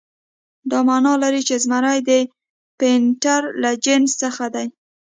[0.71, 2.11] دا معنی لري چې زمری د
[2.79, 4.67] پینتر له جنس څخه دی.